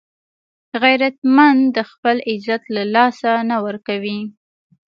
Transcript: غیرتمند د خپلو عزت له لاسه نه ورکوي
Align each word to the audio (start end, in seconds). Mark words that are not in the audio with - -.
غیرتمند 0.83 1.61
د 1.75 1.77
خپلو 1.89 2.21
عزت 2.31 2.63
له 2.75 2.83
لاسه 2.95 3.31
نه 3.49 3.57
ورکوي 3.65 4.19